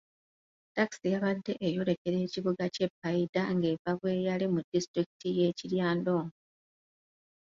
Ttakisi 0.69 1.07
yabadde 1.13 1.53
eyolekera 1.67 2.17
ekibuga 2.25 2.65
ky'e 2.73 2.87
Paidha 2.99 3.41
ng'eva 3.55 3.91
Bweyale 3.99 4.45
mu 4.53 4.59
disitulikiti 4.71 5.27
y'e 5.37 5.47
Kiryandongo. 5.57 6.37